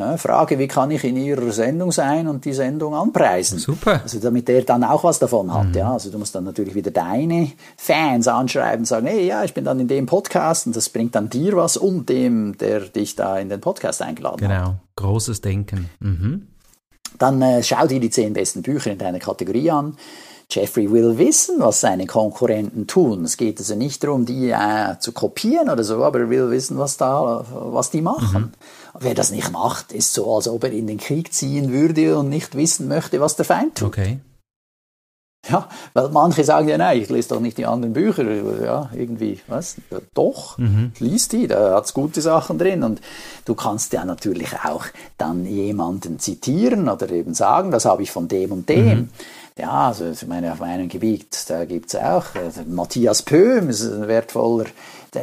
Ja, 0.00 0.16
frage, 0.16 0.58
wie 0.58 0.66
kann 0.66 0.90
ich 0.90 1.04
in 1.04 1.16
Ihrer 1.16 1.52
Sendung 1.52 1.92
sein 1.92 2.26
und 2.26 2.46
die 2.46 2.54
Sendung 2.54 2.94
anpreisen? 2.94 3.58
Super. 3.58 4.00
Also 4.02 4.18
damit 4.18 4.48
der 4.48 4.62
dann 4.62 4.82
auch 4.82 5.04
was 5.04 5.18
davon 5.18 5.52
hat. 5.52 5.68
Mhm. 5.68 5.74
Ja, 5.74 5.92
also 5.92 6.10
du 6.10 6.18
musst 6.18 6.34
dann 6.34 6.44
natürlich 6.44 6.74
wieder 6.74 6.90
deine 6.90 7.52
Fans 7.76 8.26
anschreiben 8.26 8.80
und 8.80 8.86
sagen, 8.86 9.06
hey, 9.06 9.26
ja, 9.26 9.44
ich 9.44 9.52
bin 9.52 9.64
dann 9.64 9.78
in 9.78 9.88
dem 9.88 10.06
Podcast 10.06 10.66
und 10.66 10.74
das 10.74 10.88
bringt 10.88 11.14
dann 11.14 11.28
dir 11.28 11.54
was 11.54 11.76
und 11.76 12.08
dem, 12.08 12.56
der 12.56 12.80
dich 12.80 13.14
da 13.14 13.38
in 13.38 13.50
den 13.50 13.60
Podcast 13.60 14.00
eingeladen 14.00 14.38
genau. 14.38 14.54
hat. 14.54 14.64
Genau, 14.64 14.76
großes 14.96 15.42
Denken. 15.42 15.90
Mhm. 16.00 16.46
Dann 17.18 17.42
äh, 17.42 17.62
schau 17.62 17.86
dir 17.86 18.00
die 18.00 18.08
zehn 18.08 18.32
besten 18.32 18.62
Bücher 18.62 18.92
in 18.92 18.98
deiner 18.98 19.18
Kategorie 19.18 19.70
an. 19.70 19.96
Jeffrey 20.50 20.90
will 20.90 21.18
wissen, 21.18 21.56
was 21.58 21.80
seine 21.80 22.06
Konkurrenten 22.06 22.86
tun. 22.86 23.24
Es 23.24 23.36
geht 23.36 23.58
also 23.58 23.74
nicht 23.74 24.02
darum, 24.02 24.26
die 24.26 24.50
äh, 24.50 24.98
zu 24.98 25.12
kopieren 25.12 25.70
oder 25.70 25.84
so, 25.84 26.02
aber 26.02 26.20
er 26.20 26.30
will 26.30 26.50
wissen, 26.50 26.78
was 26.78 26.96
da, 26.96 27.44
was 27.50 27.90
die 27.90 28.02
machen. 28.02 28.42
Mhm. 28.42 28.52
Wer 28.98 29.14
das 29.14 29.30
nicht 29.30 29.52
macht, 29.52 29.92
ist 29.92 30.12
so, 30.12 30.34
als 30.34 30.48
ob 30.48 30.64
er 30.64 30.72
in 30.72 30.86
den 30.86 30.98
Krieg 30.98 31.32
ziehen 31.32 31.72
würde 31.72 32.18
und 32.18 32.28
nicht 32.28 32.56
wissen 32.56 32.88
möchte, 32.88 33.20
was 33.20 33.36
der 33.36 33.44
Feind 33.44 33.76
tut. 33.76 33.88
Okay. 33.88 34.20
Ja, 35.48 35.68
weil 35.94 36.10
manche 36.10 36.44
sagen 36.44 36.68
ja, 36.68 36.76
nein, 36.76 37.00
ich 37.00 37.08
lese 37.08 37.30
doch 37.30 37.40
nicht 37.40 37.56
die 37.56 37.64
anderen 37.64 37.94
Bücher. 37.94 38.24
Ja, 38.62 38.90
irgendwie, 38.94 39.40
was? 39.46 39.76
Ja, 39.90 39.98
doch, 40.12 40.58
mhm. 40.58 40.92
lies 40.98 41.28
die, 41.28 41.46
da 41.46 41.76
hat's 41.76 41.94
gute 41.94 42.20
Sachen 42.20 42.58
drin. 42.58 42.82
Und 42.82 43.00
du 43.46 43.54
kannst 43.54 43.92
ja 43.94 44.04
natürlich 44.04 44.52
auch 44.64 44.84
dann 45.16 45.46
jemanden 45.46 46.18
zitieren 46.18 46.90
oder 46.90 47.10
eben 47.10 47.32
sagen, 47.32 47.70
das 47.70 47.86
habe 47.86 48.02
ich 48.02 48.10
von 48.10 48.28
dem 48.28 48.52
und 48.52 48.68
dem. 48.68 48.86
Mhm. 48.86 49.08
Ja, 49.58 49.88
also 49.88 50.10
ich 50.10 50.26
meine, 50.26 50.52
auf 50.52 50.60
meinem 50.60 50.88
Gebiet, 50.88 51.44
da 51.48 51.64
gibt's 51.64 51.94
auch 51.94 52.34
äh, 52.34 52.50
Matthias 52.66 53.22
Pöhm, 53.22 53.68
ist 53.68 53.82
ein 53.82 54.08
wertvoller 54.08 54.66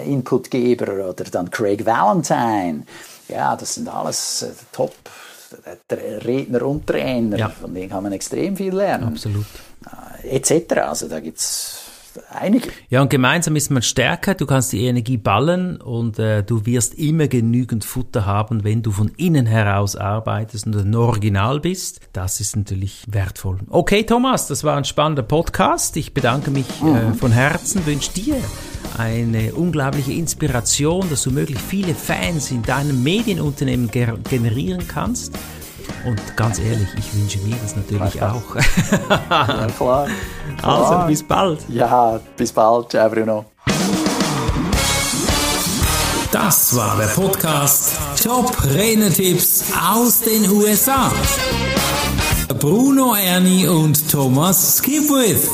Inputgeber, 0.06 1.10
oder 1.10 1.24
dann 1.24 1.50
Craig 1.50 1.86
Valentine 1.86 2.84
ja, 3.28 3.56
das 3.56 3.76
sind 3.76 3.88
alles 3.88 4.42
äh, 4.42 4.52
Top 4.72 4.94
Redner 5.90 6.64
und 6.64 6.86
Trainer, 6.86 7.38
ja. 7.38 7.50
von 7.50 7.74
denen 7.74 7.90
kann 7.90 8.04
man 8.04 8.12
extrem 8.12 8.58
viel 8.58 8.76
lernen. 8.76 9.06
Absolut. 9.06 9.46
Äh, 10.24 10.36
etc. 10.36 10.74
Also 10.82 11.08
da 11.08 11.20
gibt 11.20 11.38
es 11.38 11.84
einige. 12.30 12.70
Ja, 12.90 13.02
und 13.02 13.10
gemeinsam 13.10 13.56
ist 13.56 13.72
man 13.72 13.82
stärker, 13.82 14.36
du 14.36 14.46
kannst 14.46 14.72
die 14.74 14.86
Energie 14.86 15.18
ballen 15.18 15.82
und 15.82 16.20
äh, 16.20 16.44
du 16.44 16.66
wirst 16.66 16.96
immer 16.96 17.28
genügend 17.28 17.86
Futter 17.86 18.26
haben, 18.26 18.64
wenn 18.64 18.82
du 18.82 18.92
von 18.92 19.12
innen 19.18 19.46
heraus 19.46 19.96
arbeitest 19.96 20.68
und 20.68 20.76
ein 20.76 20.96
Original 20.96 21.60
bist. 21.60 22.02
Das 22.14 22.40
ist 22.40 22.56
natürlich 22.56 23.04
wertvoll. 23.08 23.60
Okay, 23.70 24.04
Thomas, 24.04 24.48
das 24.48 24.64
war 24.64 24.78
ein 24.78 24.86
spannender 24.86 25.24
Podcast. 25.24 25.98
Ich 25.98 26.14
bedanke 26.14 26.52
mich 26.52 26.68
äh, 26.82 26.86
mhm. 26.86 26.96
äh, 26.96 27.14
von 27.14 27.32
Herzen, 27.32 27.86
wünsche 27.86 28.12
dir 28.14 28.36
eine 28.98 29.54
unglaubliche 29.54 30.14
Inspiration, 30.14 31.10
dass 31.10 31.24
du 31.24 31.32
möglichst 31.32 31.66
viele 31.66 31.94
Fans 31.94 32.52
in 32.52 32.64
deinem 32.64 33.04
Medienunternehmen 33.04 33.90
generieren 33.92 34.88
kannst. 34.88 35.38
Und 36.06 36.36
ganz 36.36 36.60
ehrlich, 36.60 36.88
ich 36.98 37.14
wünsche 37.16 37.40
mir 37.40 37.56
das 37.62 37.76
natürlich 37.76 38.22
auch. 38.22 38.56
ja, 39.30 39.68
klar. 39.78 40.08
Also, 40.62 41.08
bis 41.08 41.24
bald. 41.24 41.60
Ja, 41.70 42.20
bis 42.36 42.52
bald. 42.52 42.90
Ciao, 42.92 43.10
Bruno. 43.10 43.46
Das 46.32 46.76
war 46.76 46.98
der 46.98 47.08
Podcast 47.08 47.98
Top 48.22 48.52
Renetipps 48.64 49.64
aus 49.90 50.22
den 50.22 50.50
USA. 50.52 51.12
Bruno 52.60 53.16
Ernie 53.16 53.68
und 53.68 54.10
Thomas 54.10 54.78
Skipwith. 54.78 55.50